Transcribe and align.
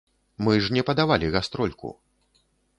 Мы 0.47 0.55
ж 0.67 0.71
не 0.77 0.83
падавалі 0.87 1.31
гастрольку. 1.37 1.95